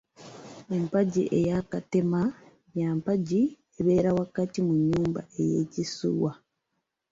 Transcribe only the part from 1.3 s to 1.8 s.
eya